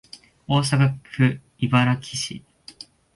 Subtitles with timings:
[0.47, 2.41] 大阪府茨木市